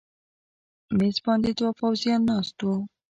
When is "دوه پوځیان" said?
1.57-2.21